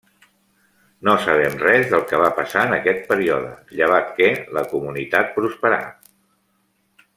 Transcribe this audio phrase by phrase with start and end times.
[1.07, 5.81] No sabem res del que passà en aquest període, llevat que la comunitat prosperà.